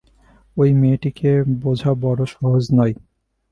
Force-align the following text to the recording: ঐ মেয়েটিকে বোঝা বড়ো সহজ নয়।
ঐ 0.57 0.63
মেয়েটিকে 0.81 1.31
বোঝা 1.63 1.91
বড়ো 2.03 2.25
সহজ 2.33 2.63
নয়। 2.77 2.93